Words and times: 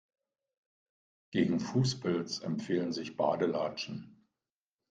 Gegen 1.31 1.59
Fußpilz 1.59 2.39
empfehlen 2.39 2.91
sich 2.91 3.17
Badelatschen. 3.17 4.25